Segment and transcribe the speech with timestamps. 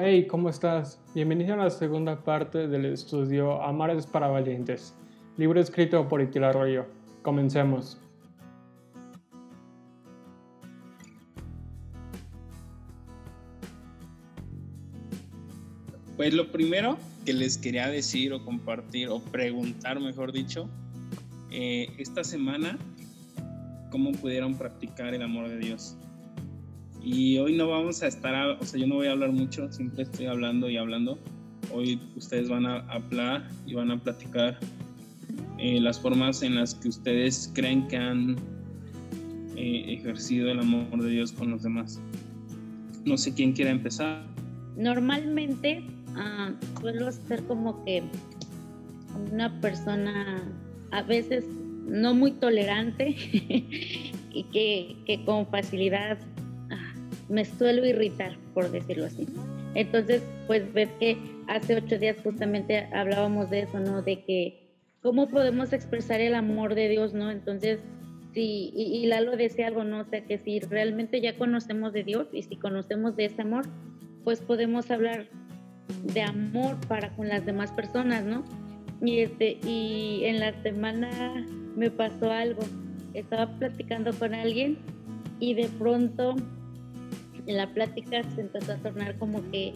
[0.00, 1.00] Hey, ¿cómo estás?
[1.12, 4.94] Bienvenido a la segunda parte del estudio Amar es para valientes,
[5.36, 6.86] libro escrito por Itil Arroyo.
[7.22, 7.98] Comencemos.
[16.16, 16.96] Pues lo primero
[17.26, 20.68] que les quería decir o compartir o preguntar, mejor dicho,
[21.50, 22.78] eh, esta semana,
[23.90, 25.96] ¿cómo pudieron practicar el amor de Dios?
[27.10, 30.02] Y hoy no vamos a estar, o sea, yo no voy a hablar mucho, siempre
[30.02, 31.18] estoy hablando y hablando.
[31.72, 34.58] Hoy ustedes van a hablar y van a platicar
[35.56, 38.36] eh, las formas en las que ustedes creen que han
[39.56, 41.98] eh, ejercido el amor de Dios con los demás.
[43.06, 44.22] No sé quién quiera empezar.
[44.76, 48.02] Normalmente uh, suelo ser como que
[49.32, 50.42] una persona
[50.90, 51.46] a veces
[51.86, 53.16] no muy tolerante
[54.30, 56.18] y que, que con facilidad
[57.28, 59.26] me suelo irritar, por decirlo así.
[59.74, 64.02] Entonces, pues ves que hace ocho días justamente hablábamos de eso, ¿no?
[64.02, 64.68] De que
[65.02, 67.30] cómo podemos expresar el amor de Dios, ¿no?
[67.30, 67.80] Entonces,
[68.32, 70.00] sí, y, Lalo decía algo, ¿no?
[70.00, 73.66] O sea, que si realmente ya conocemos de Dios y si conocemos de ese amor,
[74.24, 75.26] pues podemos hablar
[76.12, 78.44] de amor para con las demás personas, ¿no?
[79.02, 82.62] Y, este, y en la semana me pasó algo.
[83.14, 84.78] Estaba platicando con alguien
[85.40, 86.36] y de pronto
[87.56, 89.72] la plática se empezó a tornar como que,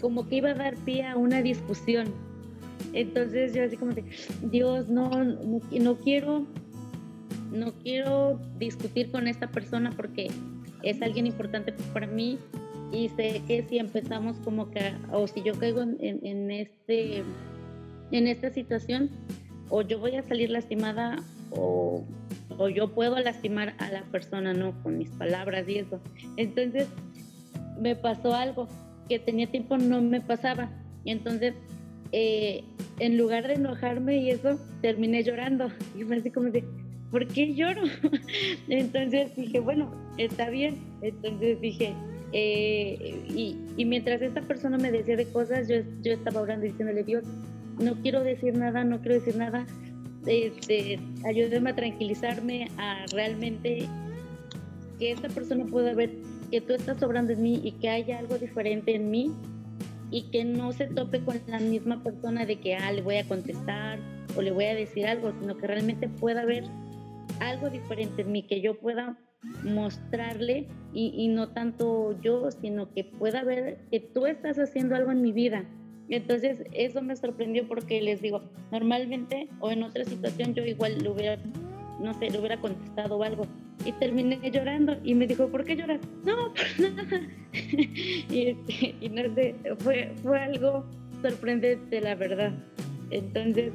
[0.00, 2.06] como que iba a dar pie a una discusión.
[2.92, 3.92] Entonces yo así como
[4.50, 6.46] Dios, no, no, quiero,
[7.52, 10.28] no quiero discutir con esta persona porque
[10.82, 12.38] es alguien importante para mí
[12.92, 17.22] y sé que si empezamos como que, o si yo caigo en, este,
[18.12, 19.10] en esta situación,
[19.68, 21.16] o yo voy a salir lastimada
[21.56, 22.04] o,
[22.74, 24.72] yo puedo lastimar a la persona, ¿no?
[24.82, 26.00] Con mis palabras y eso.
[26.36, 26.88] Entonces,
[27.80, 28.68] me pasó algo
[29.08, 30.70] que tenía tiempo no me pasaba.
[31.04, 31.54] Y entonces,
[32.12, 32.64] eh,
[32.98, 35.68] en lugar de enojarme y eso, terminé llorando.
[35.98, 36.50] Y fue así como
[37.10, 37.82] ¿por qué lloro?
[38.68, 40.76] entonces dije, bueno, está bien.
[41.02, 41.94] Entonces dije,
[42.32, 47.04] eh, y, y, mientras esta persona me decía de cosas, yo, yo estaba orando diciéndole,
[47.04, 47.24] Dios,
[47.78, 49.66] no quiero decir nada, no quiero decir nada.
[50.26, 53.86] Este, ayúdame a tranquilizarme, a realmente
[54.98, 56.10] que esta persona pueda ver
[56.50, 59.32] que tú estás sobrando en mí y que haya algo diferente en mí
[60.10, 63.26] y que no se tope con la misma persona de que, ah, le voy a
[63.26, 63.98] contestar
[64.36, 66.64] o le voy a decir algo, sino que realmente pueda haber
[67.40, 69.18] algo diferente en mí, que yo pueda
[69.62, 75.12] mostrarle y, y, no tanto yo, sino que pueda ver que tú estás haciendo algo
[75.12, 75.64] en mi vida.
[76.08, 81.08] Entonces eso me sorprendió porque les digo, normalmente o en otra situación yo igual le
[81.08, 81.38] hubiera,
[82.00, 83.46] no sé, le hubiera contestado algo,
[83.84, 86.00] y terminé llorando y me dijo, ¿por qué lloras?
[86.24, 87.20] No, por nada.
[87.52, 88.56] y,
[89.00, 90.84] y no sé, fue, fue algo
[91.22, 92.52] sorprendente, la verdad.
[93.10, 93.72] Entonces,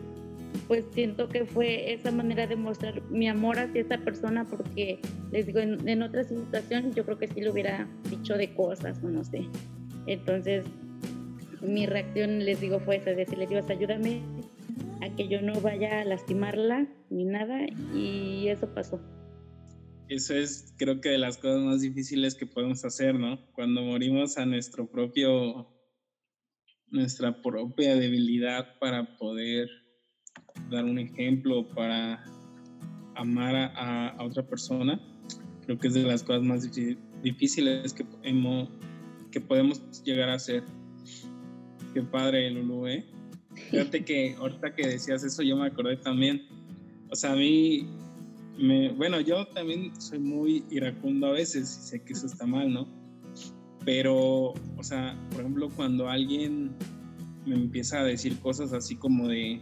[0.68, 5.00] pues siento que fue esa manera de mostrar mi amor hacia esa persona porque
[5.31, 9.02] les digo, en, en otra situación yo creo que sí le hubiera dicho de cosas
[9.03, 9.46] o no sé.
[10.08, 10.66] Entonces,
[11.62, 14.22] mi reacción, les digo, fue esa, decirle, Dios, ayúdame
[15.02, 19.00] a que yo no vaya a lastimarla ni nada y eso pasó
[20.12, 23.40] eso es creo que de las cosas más difíciles que podemos hacer, ¿no?
[23.54, 25.70] Cuando morimos a nuestro propio,
[26.90, 29.70] nuestra propia debilidad para poder
[30.70, 32.26] dar un ejemplo, para
[33.16, 35.00] amar a, otra persona,
[35.66, 36.70] creo que es de las cosas más
[37.24, 38.06] difíciles que,
[39.32, 40.64] que podemos llegar a hacer.
[41.94, 43.06] Qué padre, Lulu, ¿eh?
[43.69, 46.47] Fíjate que ahorita que decías eso, yo me acordé también.
[47.09, 47.85] O sea, a mí
[48.96, 52.88] bueno, yo también soy muy iracundo a veces y sé que eso está mal, ¿no?
[53.85, 56.72] Pero, o sea, por ejemplo, cuando alguien
[57.46, 59.60] me empieza a decir cosas así como de,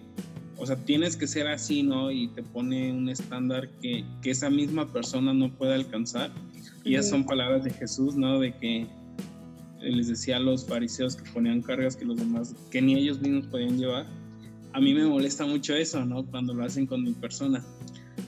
[0.57, 2.11] o sea, tienes que ser así, ¿no?
[2.11, 6.31] Y te pone un estándar que, que esa misma persona no puede alcanzar.
[6.83, 8.39] Y esas son palabras de Jesús, ¿no?
[8.39, 8.87] De que
[9.81, 13.47] les decía a los fariseos que ponían cargas que los demás, que ni ellos mismos
[13.47, 14.05] podían llevar.
[14.73, 16.25] A mí me molesta mucho eso, ¿no?
[16.25, 17.63] Cuando lo hacen con mi persona.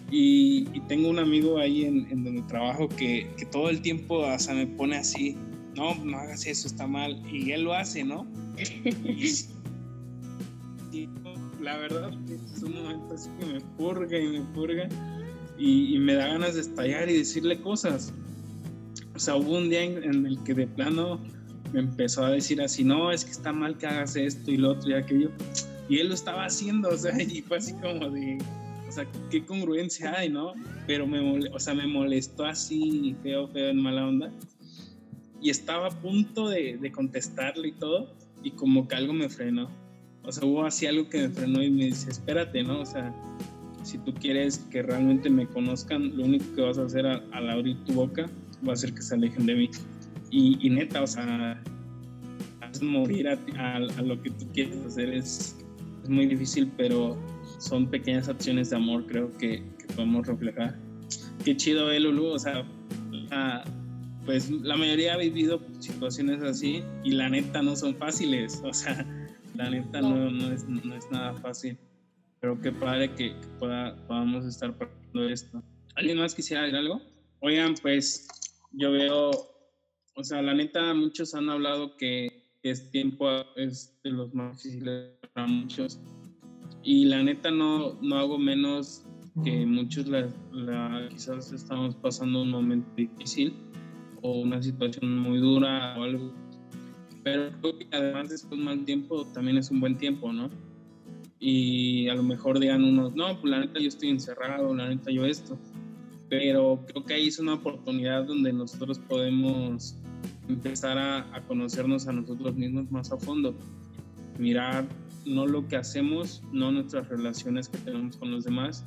[0.09, 4.68] Y, tengo un amigo ahí en, donde trabajo que, que, todo el tiempo sea, me
[4.68, 5.38] pone así,
[5.75, 7.21] no, no hagas eso, está mal.
[7.31, 8.27] Y él lo hace, ¿no?
[10.92, 11.07] y,
[11.62, 14.89] la verdad es un momento así que me purga y me purga
[15.57, 18.12] y, me da ganas de estallar y decirle cosas.
[19.15, 21.19] O sea, hubo un día en, el que de plano
[21.73, 24.71] me empezó a decir así, no, es que está mal que hagas esto y lo
[24.71, 25.31] otro y aquello.
[25.89, 28.38] Y él lo estaba haciendo, o sea, y fue así como de,
[28.88, 30.53] o sea, qué congruencia hay, ¿no?
[30.88, 34.31] Pero me, o sea, me molestó así, feo, feo, en mala onda.
[35.41, 38.13] y estaba a punto de, de contestarle y todo,
[38.44, 39.69] y como que algo me frenó.
[40.24, 42.81] O sea, hubo así algo que me frenó y me dice, espérate, ¿no?
[42.81, 43.13] O sea,
[43.83, 47.77] si tú quieres que realmente me conozcan, lo único que vas a hacer al abrir
[47.85, 48.29] tu boca
[48.67, 49.69] va a ser que se alejen de mí.
[50.31, 51.61] Y, neta, o sea,
[52.81, 55.57] morir a, lo que tú quieres hacer es,
[56.03, 57.17] es, muy difícil, pero
[57.59, 60.77] son pequeñas acciones de amor, creo que, que podemos reflejar.
[61.43, 62.65] Qué chido, eh, Lulu, o sea,
[64.25, 69.05] pues la mayoría ha vivido situaciones así y la neta no son fáciles, o sea,
[69.55, 71.77] la neta no, no, es, no es nada fácil
[72.41, 75.63] pero qué padre que, pueda, podamos estar pasando esto.
[75.95, 76.99] ¿Alguien más quisiera decir algo?
[77.39, 78.27] Oigan, pues
[78.71, 79.31] yo veo,
[80.15, 82.29] o sea, la neta, muchos han hablado que
[82.63, 85.99] este tiempo es de los más difíciles para muchos.
[86.83, 89.05] Y la neta no, no hago menos
[89.43, 93.53] que muchos la, quizás estamos pasando un momento difícil
[94.21, 96.33] o una situación muy dura o algo.
[97.23, 100.49] Pero creo que además después de mal tiempo también es un buen tiempo, ¿no?
[101.41, 105.09] y a lo mejor digan unos, no, pues la neta yo estoy encerrado, la neta
[105.09, 105.57] yo esto.
[106.29, 109.97] Pero creo que ahí es una oportunidad donde nosotros podemos
[110.51, 113.56] empezar a, conocernos a nosotros mismos más a fondo.
[114.38, 114.86] Mirar
[115.25, 118.83] no lo que hacemos, no nuestras relaciones que tenemos con los demás,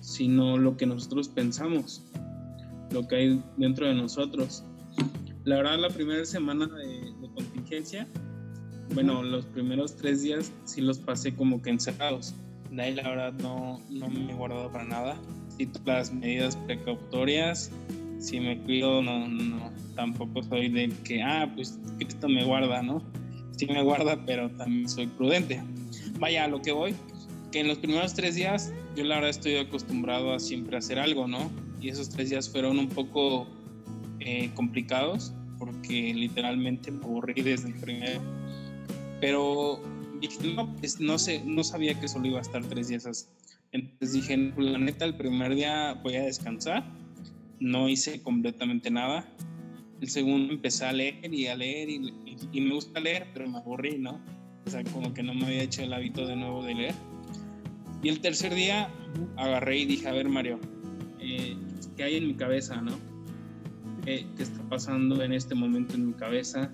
[0.00, 2.04] sino lo que nosotros pensamos,
[2.92, 4.64] lo que hay dentro de nosotros.
[5.44, 8.06] La verdad, la primera semana de, de contingencia
[8.94, 12.34] bueno, los primeros tres días sí los pasé como que encerrados.
[12.70, 15.16] De ahí la verdad no, no me he guardado para nada.
[15.56, 17.70] Sí, las medidas precautorias,
[18.18, 23.02] si me cuido, no, no, tampoco soy de que, ah, pues Cristo me guarda, ¿no?
[23.56, 25.60] Sí me guarda, pero también soy prudente.
[26.18, 26.94] Vaya, a lo que voy,
[27.52, 31.26] que en los primeros tres días yo la verdad estoy acostumbrado a siempre hacer algo,
[31.26, 31.50] ¿no?
[31.80, 33.46] Y esos tres días fueron un poco
[34.20, 38.20] eh, complicados porque literalmente me aburrí desde el primer
[39.20, 39.80] pero
[40.54, 43.26] no, pues, no, sé, no sabía que solo iba a estar tres días así.
[43.72, 46.84] Entonces dije, la neta, el primer día voy a descansar.
[47.60, 49.28] No hice completamente nada.
[50.00, 53.98] El segundo empecé a leer y a leer y, me gusta leer, pero me aburrí,
[53.98, 54.20] ¿no?
[54.66, 56.94] O sea, como que no me había hecho el hábito de nuevo de leer.
[58.02, 58.90] Y el tercer día
[59.36, 60.60] agarré y dije, a ver, Mario,
[61.20, 61.56] eh,
[61.96, 62.92] ¿qué hay en mi cabeza, no?
[64.04, 66.70] ¿Qué, ¿Qué, está pasando en este momento en mi cabeza?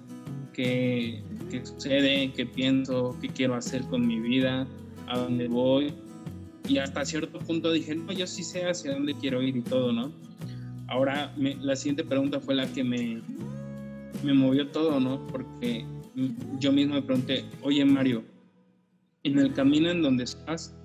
[0.52, 4.66] ¿Qué, qué sucede, qué pienso, qué quiero hacer con mi vida,
[5.06, 5.94] a dónde voy.
[6.69, 9.92] Y hasta cierto punto dije, no, yo sí sé hacia dónde quiero ir y todo,
[9.92, 10.12] ¿no?
[10.88, 13.22] Ahora la siguiente pregunta fue la que me,
[14.22, 15.26] me movió todo, ¿no?
[15.28, 15.84] Porque
[16.58, 18.25] yo mismo me pregunté, oye Mario,
[19.22, 20.76] en el camino en donde estás,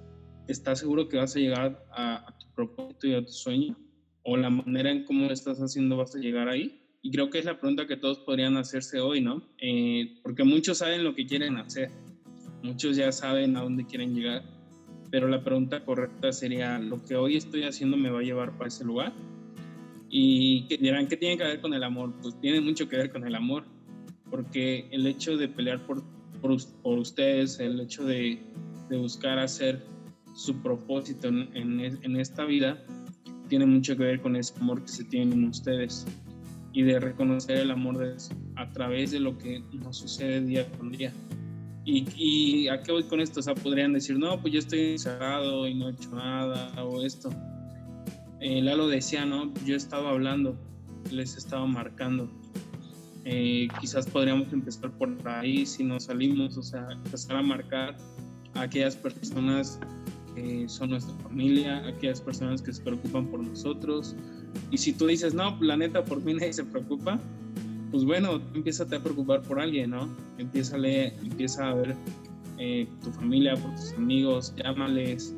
[0.48, 3.78] ¿estás seguro que vas a llegar a, tu propósito y a tu sueño?
[4.24, 6.82] ¿O la manera en cómo lo estás haciendo vas a llegar ahí?
[7.02, 9.44] Y creo que es la pregunta que todos podrían hacerse hoy, ¿no?
[9.60, 11.92] Eh, porque muchos saben lo que quieren hacer,
[12.64, 14.44] muchos ya saben a dónde quieren llegar,
[15.12, 18.68] pero la pregunta correcta sería, ¿lo que hoy estoy haciendo me va a llevar para
[18.68, 19.14] ese lugar?
[20.10, 22.14] Y dirán, ¿qué tiene que ver con el amor?
[22.22, 23.66] Pues tiene mucho que ver con el amor,
[24.30, 26.04] porque el hecho de pelear por,
[26.42, 28.40] por, por ustedes, el hecho de,
[28.90, 29.84] de, buscar hacer
[30.34, 32.84] su propósito en, en, en esta vida,
[33.48, 36.06] tiene mucho que ver con ese amor que se tienen ustedes
[36.72, 40.70] y de reconocer el amor de Dios a través de lo que nos sucede día
[40.72, 41.12] con día.
[41.86, 43.40] ¿Y, y a qué voy con esto?
[43.40, 47.04] O sea, podrían decir, no, pues yo estoy encerrado y no he hecho nada o
[47.04, 47.30] esto.
[48.42, 49.54] Eh, Lalo decía, ¿no?
[49.66, 50.56] Yo estaba hablando,
[51.12, 52.30] les estaba marcando.
[53.26, 57.98] Eh, quizás podríamos empezar por ahí si nos salimos, o sea, empezar a marcar
[58.56, 59.80] a aquellas personas
[60.36, 64.16] que son nuestra familia, aquellas personas que se preocupan por nosotros,
[64.72, 67.20] y si tú dices, no, la neta, por mí nadie se preocupa,
[67.92, 70.10] pues bueno, empieza a preocupar por alguien, ¿no?
[70.38, 71.96] Empieza a leer, empieza a ver
[72.58, 75.36] eh, tu familia, por tus amigos, llámales,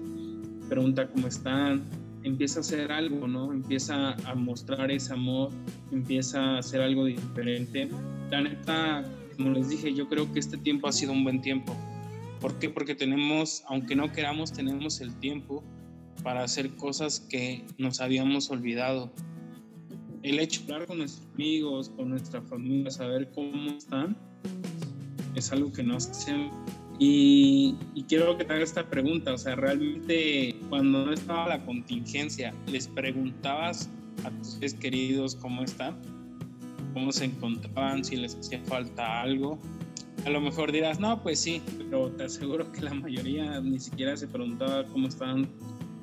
[0.70, 1.82] pregunta cómo están,
[2.24, 3.52] empieza a hacer algo, ¿no?
[3.52, 5.52] Empieza a mostrar ese amor,
[5.92, 7.90] empieza a hacer algo diferente.
[8.30, 9.04] La neta,
[9.38, 11.76] como les dije, yo creo que este tiempo ha sido un buen tiempo.
[12.40, 12.70] ¿Por qué?
[12.70, 15.64] Porque tenemos, aunque no queramos, tenemos el tiempo
[16.24, 19.12] para hacer cosas que nos habíamos olvidado.
[20.24, 24.16] El hecho de hablar con nuestros amigos, con nuestra familia, saber cómo están,
[25.36, 26.50] es algo que nos hace.
[27.00, 31.66] Y, y quiero que te haga esta pregunta, o sea, realmente cuando no estaba la
[31.66, 33.90] contingencia, ¿les preguntabas
[34.24, 35.98] a tus seres queridos cómo están?
[36.94, 38.06] ¿Cómo se encontraban?
[38.06, 39.60] ¿Si les hacía falta algo?
[40.26, 44.16] A lo mejor dirás, no, pues sí, pero te aseguro que la mayoría ni siquiera
[44.16, 45.50] se preguntaba cómo estaban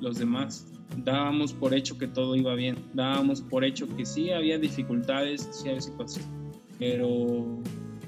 [0.01, 0.67] los demás.
[0.97, 5.67] Dábamos por hecho que todo iba bien, dábamos por hecho que sí había dificultades, sí
[5.69, 6.29] había situaciones,
[6.77, 7.59] pero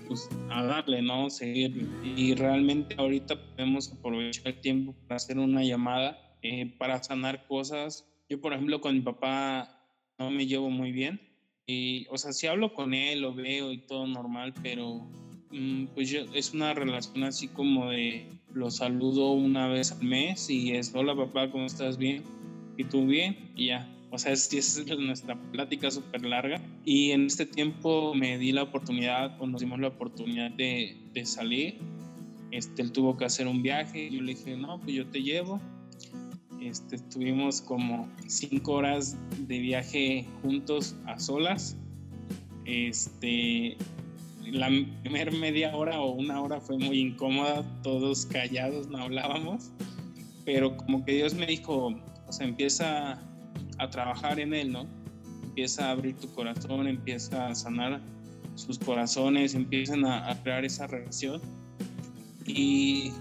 [0.07, 1.27] pues a darle, ¿no?
[1.31, 1.89] Seguir.
[2.15, 8.05] Y realmente ahorita podemos aprovechar el tiempo para hacer una llamada, eh, para sanar cosas.
[8.29, 9.81] Yo, por ejemplo, con mi papá
[10.17, 11.21] no me llevo muy bien.
[11.65, 15.07] Y, o sea, si hablo con él, lo veo y todo normal, pero
[15.51, 20.49] mm, pues yo, es una relación así como de lo saludo una vez al mes
[20.49, 21.97] y es, hola papá, ¿cómo estás?
[21.97, 22.23] Bien.
[22.77, 23.51] ¿Y tú bien?
[23.55, 23.87] Y ya.
[24.09, 26.61] O sea, es, es nuestra plática súper larga.
[26.85, 31.25] Y en este tiempo me di la oportunidad, o nos dimos la oportunidad de, de
[31.25, 31.77] salir.
[32.51, 34.09] Este, él tuvo que hacer un viaje.
[34.11, 35.61] Yo le dije, no, pues yo te llevo.
[36.61, 41.75] Este, estuvimos como cinco horas de viaje juntos a solas.
[42.65, 43.77] Este,
[44.45, 44.69] la
[45.01, 49.71] primera media hora o una hora fue muy incómoda, todos callados, no hablábamos.
[50.45, 51.95] Pero como que Dios me dijo,
[52.27, 53.19] o sea, empieza
[53.79, 54.85] a trabajar en él, ¿no?
[55.43, 58.01] Empieza a abrir tu corazón, empieza a sanar
[58.53, 61.41] sus corazones, empiezan a, crear esa relación.
[62.45, 63.11] Y,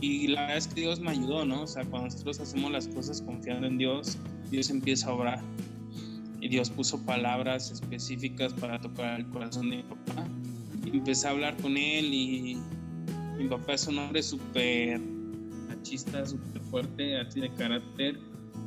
[0.00, 1.62] y, la verdad es que Dios me ayudó, ¿no?
[1.62, 4.18] O sea, cuando nosotros hacemos las cosas confiando en Dios,
[4.50, 5.42] Dios empieza a obrar.
[6.40, 10.26] Y Dios puso palabras específicas para tocar el corazón de mi papá.
[10.84, 12.58] Y empecé a hablar con él y
[13.36, 15.00] mi papá es un hombre súper
[15.68, 18.18] machista, súper fuerte, así de carácter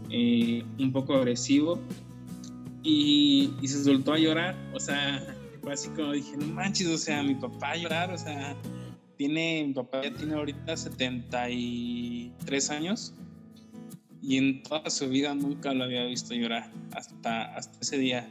[0.10, 1.80] eh, un poco agresivo
[2.84, 4.56] y, se soltó a llorar.
[4.74, 5.24] O sea,
[5.62, 8.56] fue como dije, no manches, o sea, mi papá llorar, o sea,
[9.22, 13.13] tiene, mi papá ya tiene ahorita 73 años
[14.20, 18.28] y en toda su vida nunca lo había visto llorar hasta, hasta ese día.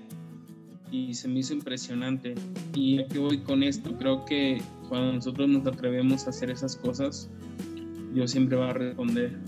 [0.91, 2.35] Y se me hizo impresionante.
[2.75, 3.97] Y aquí voy con esto.
[3.99, 7.31] Creo que cuando nosotros nos atrevemos a hacer esas cosas,
[8.13, 9.39] Dios siempre va a responder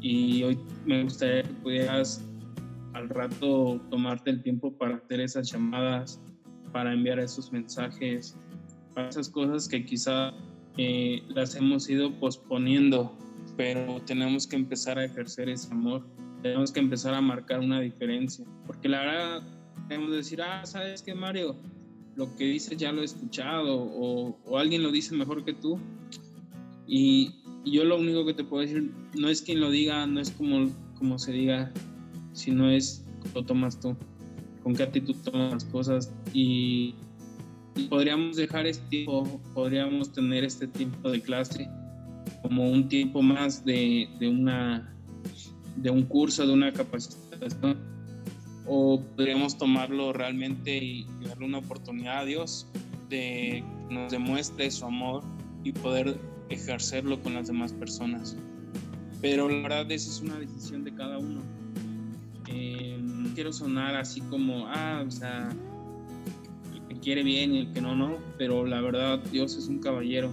[0.00, 2.24] y hoy me gustaría que pudieras
[2.92, 6.20] al rato tomarte el tiempo para hacer esas llamadas,
[6.70, 8.36] para enviar esos mensajes,
[8.94, 10.32] para esas cosas que quizá
[10.76, 13.16] eh, las hemos ido posponiendo,
[13.56, 16.06] pero tenemos que empezar a ejercer ese amor,
[16.42, 19.42] tenemos que empezar a marcar una diferencia, porque la verdad
[19.88, 21.56] que decir, ah, ¿sabes qué, Mario?
[22.16, 25.78] Lo que dices ya lo he escuchado o, o alguien lo dice mejor que tú.
[26.86, 27.30] Y,
[27.64, 30.30] y yo lo único que te puedo decir, no es quien lo diga, no es
[30.30, 31.72] como, como se diga,
[32.32, 33.96] sino es lo tomas tú,
[34.62, 36.12] con qué actitud tomas las cosas.
[36.32, 36.94] Y,
[37.88, 41.68] podríamos dejar este tiempo, podríamos tener este tiempo de clase
[42.42, 44.94] como un tiempo más de, de, una,
[45.76, 47.78] de un curso, de una capacitación,
[48.66, 52.66] o podríamos tomarlo realmente y, darle una oportunidad a Dios
[53.08, 55.22] de que nos demuestre su amor
[55.64, 58.36] y poder ejercerlo con las demás personas.
[59.20, 61.40] Pero la verdad, esa es una decisión de cada uno.
[62.48, 62.98] Eh,
[63.34, 65.54] quiero sonar así como, ah, o sea,
[67.02, 70.32] quiere bien y el que no, no, pero la verdad, Dios es un caballero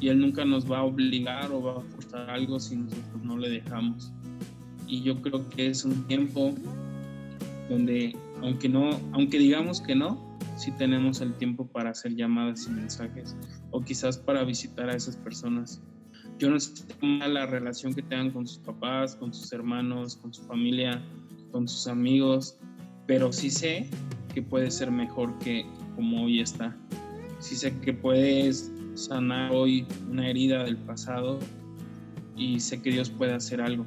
[0.00, 3.38] y Él nunca nos va a obligar o va a forzar algo si nosotros no
[3.38, 4.12] le dejamos.
[4.86, 6.54] Y yo creo que es un tiempo
[7.68, 12.70] donde, aunque no, aunque digamos que no, si tenemos el tiempo para hacer llamadas y
[12.70, 13.36] mensajes
[13.70, 15.80] o quizás para visitar a esas personas.
[16.38, 20.42] Yo no sé la relación que tengan con sus papás, con sus hermanos, con su
[20.44, 21.02] familia,
[21.52, 22.58] con sus amigos,
[23.06, 23.88] pero sí sé
[24.34, 25.66] que puede ser mejor que
[25.98, 26.76] como hoy está.
[27.40, 31.40] Sí sé que puedes sanar hoy una herida del pasado
[32.36, 33.84] y sé que Dios puede hacer algo,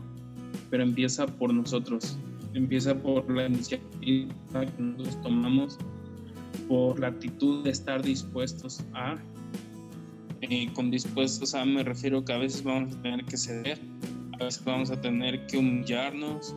[0.69, 2.17] pero empieza por nosotros,
[2.53, 3.85] empieza por la iniciativa
[4.51, 5.77] que nosotros tomamos
[6.67, 9.15] por la actitud de estar dispuestos a,
[10.41, 13.79] eh, con dispuestos a me refiero que a veces vamos a tener que ceder,
[14.33, 16.53] a veces vamos a tener que humillarnos,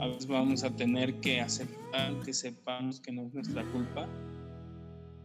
[0.00, 4.08] a veces vamos a tener que aceptar que sepamos que no es nuestra culpa,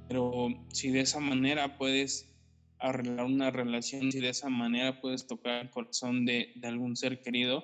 [0.08, 2.34] pero si de esa manera puedes
[2.80, 7.22] arreglar una relación, si de esa manera puedes tocar el corazón de, de algún ser
[7.22, 7.64] querido,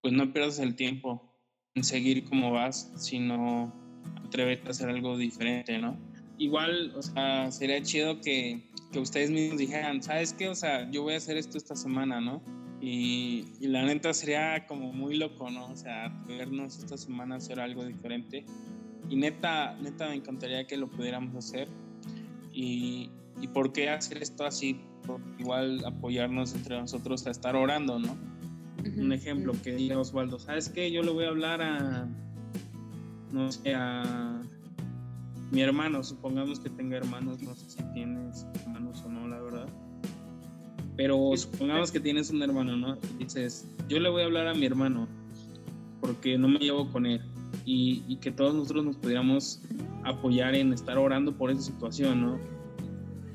[0.00, 1.30] pues no pierdas el tiempo
[1.74, 3.72] en seguir como vas, sino
[4.24, 5.96] atrévete a hacer algo diferente, ¿no?
[6.38, 10.48] Igual, o sea, sería chido que, que ustedes mismos dijeran, ¿sabes qué?
[10.48, 12.42] O sea, yo voy a hacer esto esta semana, ¿no?
[12.80, 15.66] Y, y, la neta sería como muy loco, ¿no?
[15.66, 18.46] O sea, vernos esta semana hacer algo diferente.
[19.10, 21.68] Y neta, neta me encantaría que lo pudiéramos hacer.
[22.52, 27.98] Y, y por qué hacer esto así, por igual apoyarnos entre nosotros a estar orando,
[27.98, 28.16] ¿no?
[28.96, 30.90] Un ejemplo que diga Osvaldo, ¿sabes qué?
[30.90, 32.08] Yo le voy a hablar a,
[33.32, 34.40] no sé, a
[35.50, 39.68] mi hermano, supongamos que tenga hermanos, no sé si tienes hermanos o no, la verdad.
[40.96, 42.96] Pero supongamos que tienes un hermano, ¿no?
[43.18, 45.08] Y dices, yo le voy a hablar a mi hermano
[46.00, 47.20] porque no me llevo con él.
[47.64, 49.62] Y, y que todos nosotros nos pudiéramos
[50.04, 52.38] apoyar en estar orando por esa situación, ¿no?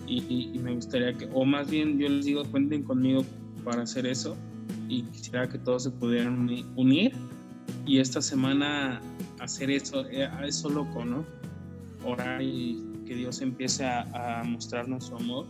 [0.08, 3.24] Y, y, me gustaría que, o más bien yo les digo, cuenten conmigo
[3.64, 4.38] para hacer eso
[4.88, 7.12] y quisiera que todos se pudieran unir
[7.88, 9.02] y esta semana
[9.40, 11.26] hacer eso, eh, eso loco, ¿no?
[12.04, 15.48] Orar y que Dios empiece a, a mostrarnos su amor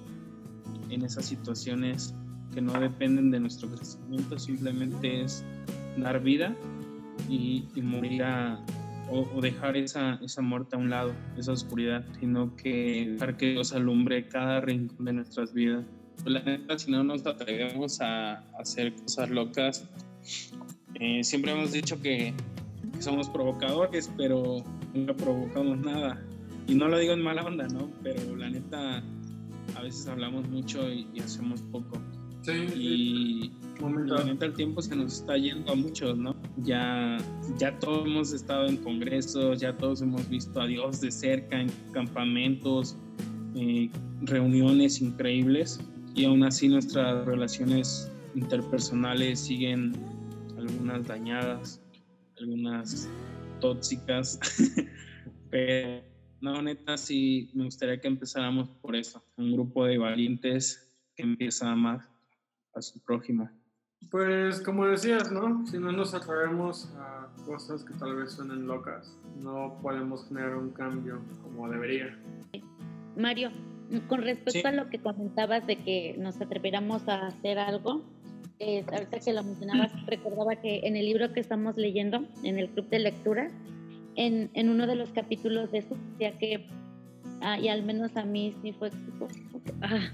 [0.90, 2.14] en esas situaciones
[2.54, 5.44] que no dependen de nuestro crecimiento, simplemente es
[5.98, 6.56] dar vida
[7.30, 8.24] y, morir
[9.10, 13.74] o, dejar esa, esa muerte a un lado, esa oscuridad, sino que dejar que Dios
[13.74, 15.86] alumbre cada rincón de nuestras vidas.
[16.16, 19.88] Pues la neta, si no nos atrevemos a, hacer cosas locas,
[20.96, 22.34] eh, siempre hemos dicho que,
[23.00, 24.64] somos provocadores, pero
[24.94, 26.22] nunca provocamos nada.
[26.68, 27.90] Y no lo digo en mala onda, ¿no?
[28.02, 29.04] Pero la neta,
[29.76, 32.02] a veces hablamos mucho y, hacemos poco.
[32.46, 33.52] Sí, y
[34.08, 36.36] la neta el tiempo se nos está yendo a muchos, ¿no?
[36.58, 37.18] Ya,
[37.58, 41.72] ya todos hemos estado en congresos, ya todos hemos visto a Dios de cerca en
[41.92, 42.98] campamentos,
[43.56, 43.90] eh,
[44.22, 45.80] reuniones increíbles
[46.14, 49.94] y aún así nuestras relaciones interpersonales siguen
[50.56, 51.82] algunas dañadas,
[52.40, 53.10] algunas
[53.60, 54.40] tóxicas,
[55.50, 56.04] pero
[56.42, 61.70] no, neta, sí me gustaría que empezáramos por eso, un grupo de valientes que empieza
[61.70, 62.15] a amar
[62.76, 63.50] a su prójimo.
[64.12, 65.66] Pues como decías, ¿no?
[65.66, 70.72] Si no nos atrevemos a cosas que tal vez suenen locas, no podemos generar un
[70.72, 72.18] cambio como debería.
[73.18, 73.52] Mario,
[74.08, 78.04] con respecto a lo que comentabas de que nos atreviéramos a hacer algo,
[78.60, 82.70] eh, ahorita que lo mencionabas, recordaba que en el libro que estamos leyendo, en el
[82.70, 83.50] club de lectura,
[84.16, 86.68] en, en uno de los capítulos de eso, decía que,
[87.42, 88.92] ah, y al menos a mí sí fue,
[89.82, 90.10] ah,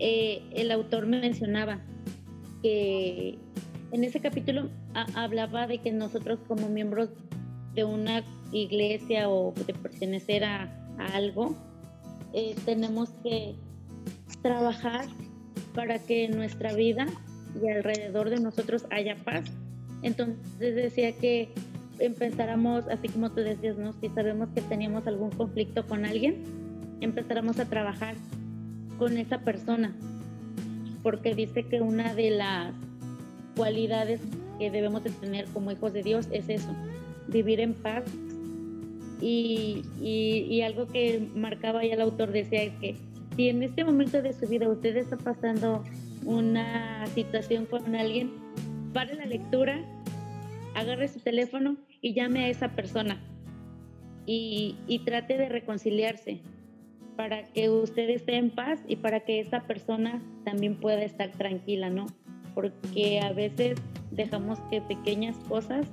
[0.00, 1.78] eh, el autor mencionaba
[2.62, 3.38] que
[3.92, 4.70] en ese capítulo
[5.14, 7.10] hablaba de que nosotros como miembros
[7.74, 10.74] de una iglesia o de pertenecer a,
[11.14, 11.54] algo,
[12.32, 13.54] eh, tenemos que
[14.42, 15.06] trabajar
[15.74, 17.06] para que en nuestra vida
[17.62, 19.50] y alrededor de nosotros haya paz.
[20.02, 21.50] Entonces decía que
[21.98, 23.92] empezáramos, así como tú decías, ¿no?
[24.00, 26.42] si sabemos que teníamos algún conflicto con alguien,
[27.00, 28.14] empezáramos a trabajar
[29.00, 29.96] con esa persona,
[31.02, 32.74] porque dice que una de las
[33.56, 34.20] cualidades
[34.58, 36.68] que debemos de tener como hijos de Dios es eso,
[37.26, 38.04] vivir en paz.
[39.22, 42.96] Y, algo que marcaba ya el autor decía es que
[43.34, 45.82] si en este momento de su vida usted está pasando
[46.26, 48.30] una situación con alguien,
[48.92, 49.82] pare la lectura,
[50.74, 53.18] agarre su teléfono y llame a esa persona
[54.26, 56.42] y trate de reconciliarse
[57.20, 61.90] para que usted esté en paz y para que esa persona también pueda estar tranquila,
[61.90, 62.06] ¿no?
[62.54, 63.78] Porque a veces
[64.10, 65.84] dejamos que pequeñas cosas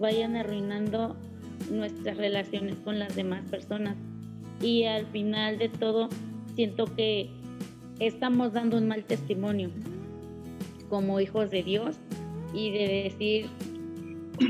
[0.00, 1.16] vayan arruinando
[1.70, 3.96] nuestras relaciones con las demás personas
[4.60, 6.08] y al final de todo
[6.56, 7.30] siento que
[8.00, 9.70] estamos dando un mal testimonio
[10.88, 12.00] como hijos de Dios
[12.52, 13.46] y de decir,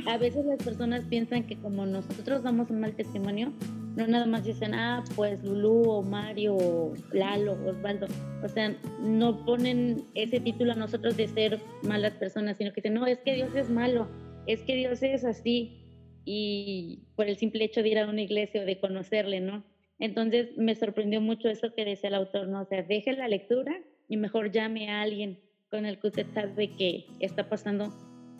[0.06, 3.52] a veces las personas piensan que como nosotros damos un mal testimonio,
[3.96, 8.06] no nada más dicen, ah, pues Lulú o Mario o Lalo Osvaldo.
[8.42, 12.94] O sea, no ponen ese título a nosotros de ser malas personas, sino que dicen,
[12.94, 14.08] no, es que Dios es malo,
[14.46, 15.80] es que Dios es así.
[16.24, 19.64] Y por el simple hecho de ir a una iglesia o de conocerle, ¿no?
[19.98, 22.62] Entonces me sorprendió mucho eso que decía el autor, ¿no?
[22.62, 23.78] O sea, deje la lectura
[24.08, 25.38] y mejor llame a alguien
[25.70, 27.92] con el que usted sabe que está pasando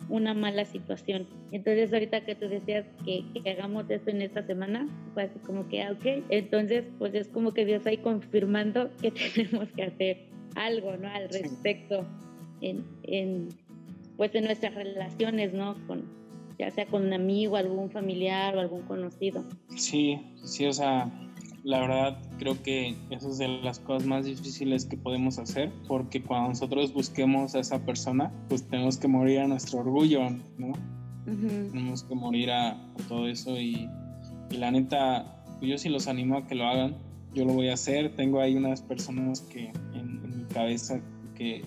[0.09, 1.27] una mala situación.
[1.51, 5.67] Entonces ahorita que tú decías que, que hagamos esto en esta semana, fue así como
[5.67, 10.17] que, ah, ok, entonces pues es como que Dios ahí confirmando que tenemos que hacer
[10.55, 11.07] algo, ¿no?
[11.07, 12.05] Al respecto
[12.61, 13.49] en, en
[14.17, 15.75] pues en nuestras relaciones, ¿no?
[15.87, 16.05] Con,
[16.57, 19.43] ya sea con un amigo, algún familiar o algún conocido.
[19.75, 21.11] Sí, sí, o sea,
[21.65, 26.21] la verdad creo que eso es de las cosas más difíciles que podemos hacer porque
[26.21, 30.73] cuando nosotros busquemos a esa persona pues tenemos que morir a nuestro orgullo, ¿no?
[31.25, 33.89] Tenemos que morir a, todo eso y,
[34.51, 36.97] la neta pues yo sí los animo a que lo hagan,
[37.33, 41.01] yo lo voy a hacer, tengo ahí unas personas que en, en mi cabeza
[41.33, 41.63] que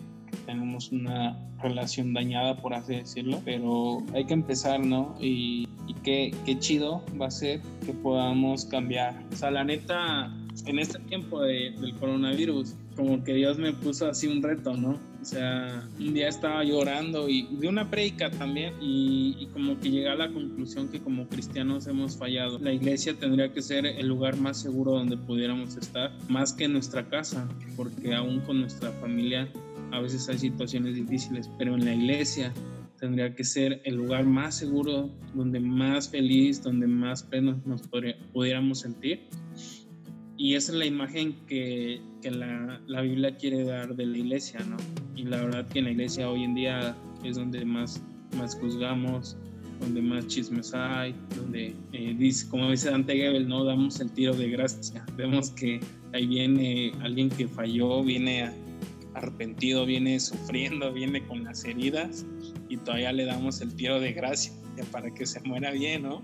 [0.46, 5.16] tenemos una relación dañada, por así decirlo, pero hay que empezar, ¿no?
[5.20, 9.22] Y, qué, qué, chido va a ser que podamos cambiar.
[9.32, 10.32] O sea, la neta,
[10.66, 14.98] en este tiempo de, del coronavirus, como que Dios me puso así un reto, ¿no?
[15.20, 19.90] O sea, un día estaba llorando y de una prédica también y, y, como que
[19.90, 22.58] llegué a la conclusión que como cristianos hemos fallado.
[22.58, 27.08] La iglesia tendría que ser el lugar más seguro donde pudiéramos estar, más que nuestra
[27.08, 29.48] casa, porque aún con nuestra familia
[29.90, 32.52] a veces hay situaciones difíciles, pero en la iglesia
[32.98, 37.82] tendría que ser el lugar más seguro, donde más feliz, donde más pleno nos
[38.32, 39.20] pudiéramos sentir.
[40.36, 44.60] Y esa es la imagen que, que la, la, Biblia quiere dar de la iglesia,
[44.60, 44.76] ¿no?
[45.16, 48.00] Y la verdad que en la iglesia hoy en día es donde más,
[48.36, 49.36] más juzgamos,
[49.80, 54.34] donde más chismes hay, donde, eh, dice, como dice Dante Gebel, no damos el tiro
[54.34, 55.04] de gracia.
[55.16, 55.80] Vemos que
[56.12, 58.50] ahí viene alguien que falló, viene
[59.14, 62.24] arrepentido, viene sufriendo, viene con las heridas
[62.68, 64.52] y todavía le damos el tiro de gracia
[64.92, 66.22] para que se muera bien, ¿no?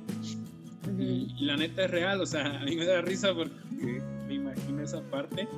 [0.98, 4.82] y, la neta es real, o sea, a mí me da risa porque me imagino
[4.82, 5.48] esa parte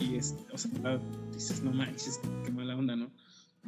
[0.00, 1.00] y es, o sea,
[1.32, 3.10] dices, no manches, qué mala onda, ¿no?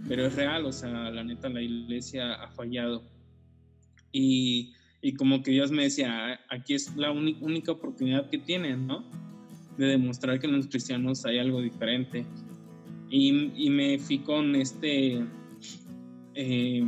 [0.06, 3.02] Pero es real, o sea, la neta la iglesia ha fallado.
[4.12, 9.04] Y, y como que Dios me decía, aquí es la única oportunidad que tienen, ¿no?
[9.76, 12.24] De demostrar que en los cristianos hay algo diferente.
[13.10, 15.24] Y, y me fui con este
[16.40, 16.84] eh,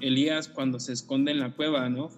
[0.00, 2.10] Elías cuando se esconde en la cueva, ¿no?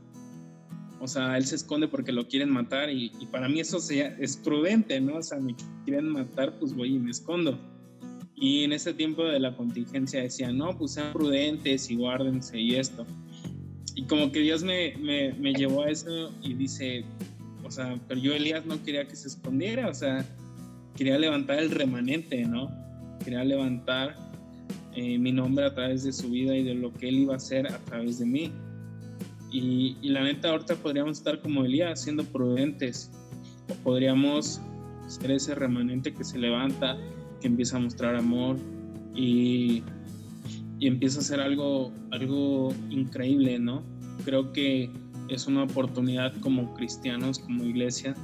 [1.00, 5.00] O sea, él se esconde porque lo quieren matar y, para mí eso es prudente,
[5.00, 5.16] ¿no?
[5.16, 5.54] O sea, me
[5.84, 7.58] quieren matar, pues voy y me escondo.
[8.34, 12.74] Y en ese tiempo de la contingencia decía, no, pues sean prudentes y guárdense y
[12.74, 13.06] esto.
[13.94, 17.04] Y como que Dios me, me, me llevó a eso y dice,
[17.64, 20.26] o sea, pero yo Elías no quería que se escondiera, o sea,
[20.94, 22.70] quería levantar el remanente, ¿no?
[23.24, 24.25] Quería levantar
[24.96, 27.36] eh, mi nombre a través de su vida y de lo que él iba a
[27.36, 28.50] hacer a través de mí.
[29.52, 33.10] Y, la neta, ahorita podríamos estar como Elías, siendo prudentes,
[33.68, 34.58] o podríamos
[35.06, 36.96] ser ese remanente que se levanta,
[37.42, 38.56] que empieza a mostrar amor
[39.14, 39.82] y,
[40.78, 43.82] y empieza a hacer algo, algo increíble, ¿no?
[44.24, 44.90] Creo que
[45.28, 48.14] es una oportunidad como cristianos, como iglesia,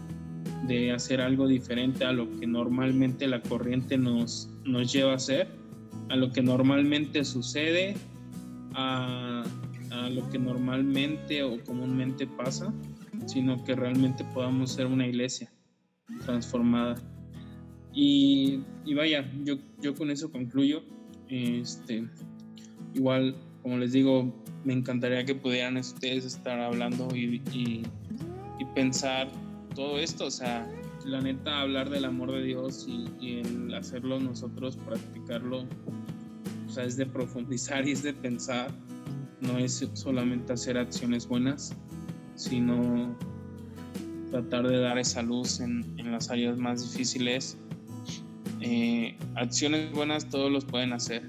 [0.66, 5.61] de hacer algo diferente a lo que normalmente la corriente nos, nos lleva a hacer
[6.12, 7.94] a lo que normalmente sucede,
[8.74, 9.42] a,
[10.10, 12.70] lo que normalmente o comúnmente pasa,
[13.24, 15.50] sino que realmente podamos ser una iglesia
[16.26, 16.96] transformada.
[17.94, 18.60] Y,
[18.94, 20.82] vaya, yo, yo con eso concluyo.
[21.28, 22.06] Este,
[22.92, 27.82] igual, como les digo, me encantaría que pudieran ustedes estar hablando y, y,
[28.58, 29.30] y pensar
[29.74, 30.68] todo esto, o sea,
[31.04, 35.64] la neta, hablar del amor de Dios y, el hacerlo nosotros, practicarlo,
[36.72, 38.70] o sea, es de profundizar y es de pensar,
[39.42, 41.76] no es solamente hacer acciones buenas,
[42.34, 43.14] sino
[44.30, 47.58] tratar de dar esa luz en, las áreas más difíciles.
[48.62, 51.28] Eh, acciones buenas todos los pueden hacer.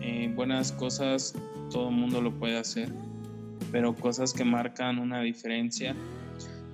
[0.00, 1.34] Eh, buenas cosas
[1.72, 2.92] todo el mundo lo puede hacer.
[3.72, 5.96] Pero cosas que marcan una diferencia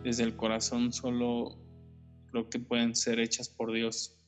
[0.02, 1.56] desde el corazón solo
[2.30, 4.18] creo que pueden ser hechas por Dios,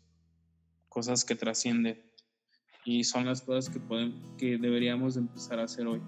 [0.89, 2.07] cosas que trascienden
[2.87, 3.81] y son las cosas que,
[4.39, 6.01] que deberíamos empezar a hacer hoy.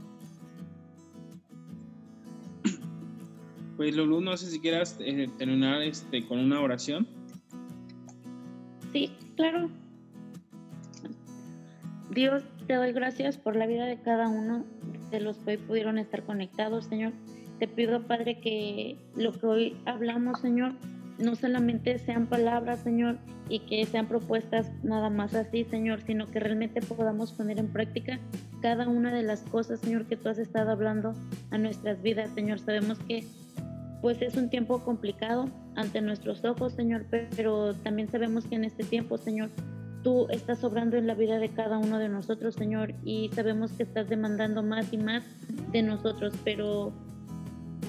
[3.77, 7.07] Pues Lulu, no sé si quieras eh, terminar este, con una oración.
[8.93, 9.71] Sí, claro.
[12.11, 14.65] Dios, te doy gracias por la vida de cada uno
[15.11, 17.13] de los que hoy pudieron estar conectados, Señor.
[17.59, 20.75] Te pido, Padre, que lo que hoy hablamos, Señor,
[21.19, 26.41] no solamente sean palabras, Señor, y que sean propuestas nada más así, Señor, sino que
[26.41, 28.19] realmente podamos poner en práctica
[28.61, 31.15] cada una de las cosas, Señor, que tú has estado hablando
[31.51, 32.61] a nuestras vidas, Señor.
[32.61, 33.25] Sabemos que
[34.01, 38.85] pues es un tiempo complicado ante nuestros ojos, Señor, pero también sabemos que en este
[38.85, 39.51] tiempo, Señor,
[40.03, 43.83] tú estás obrando en la vida de cada uno de nosotros, Señor, y sabemos que
[43.83, 45.25] estás demandando más y más
[45.73, 46.93] de nosotros, pero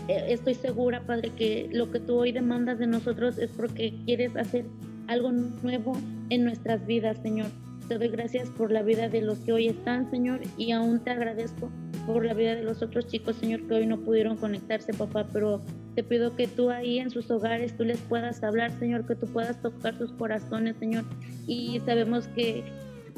[0.09, 4.65] estoy segura, Padre, que lo que tú hoy demandas de nosotros es porque quieres hacer
[5.07, 5.93] algo nuevo
[6.29, 7.47] en nuestras vidas, Señor.
[7.87, 11.09] Te doy gracias por la vida de los que hoy están, Señor, y aún te
[11.09, 11.71] agradezco
[12.05, 15.61] por la vida de los otros chicos, Señor, que hoy no pudieron conectarse, papá, pero
[15.95, 19.27] te pido que tú ahí en sus hogares, tú les puedas hablar, Señor, que tú
[19.27, 21.03] puedas tocar sus corazones, Señor.
[21.47, 22.63] Y sabemos que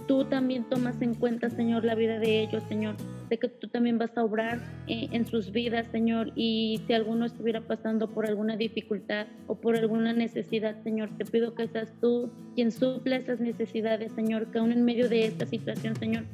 [0.08, 2.96] tú también tomas en cuenta, Señor, la vida de ellos, Señor.
[3.32, 7.26] Sé que tú también vas a obrar eh, en sus vidas, Señor, y si alguno
[7.26, 12.30] estuviera pasando por alguna dificultad o por alguna necesidad, Señor, te pido que seas tú
[12.56, 16.26] quien suple esas necesidades, Señor, que aún en medio de esta situación, Señor,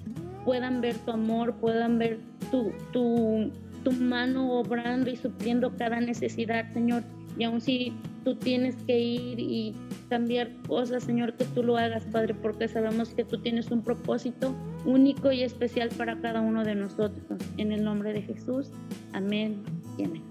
[0.43, 2.17] puedan ver tu amor, puedan ver
[2.49, 3.51] tu, tu,
[3.83, 7.03] tu mano obrando y supliendo cada necesidad, Señor.
[7.37, 9.75] Y aun si tú tienes que ir y
[10.09, 14.55] cambiar cosas, Señor, que tú lo hagas, Padre, porque sabemos que tú tienes un propósito
[14.87, 17.39] único y especial para cada uno de nosotros.
[17.57, 18.71] En el nombre de Jesús,
[19.13, 19.61] amén
[19.97, 20.23] y amén.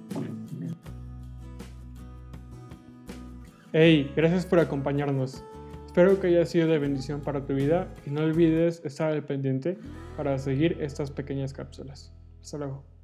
[3.73, 5.45] Hey, gracias por acompañarnos.
[5.85, 9.79] Espero que haya sido de bendición para tu vida y no olvides estar al pendiente
[10.17, 12.13] para seguir estas pequeñas cápsulas.
[12.41, 12.96] Hasta luego.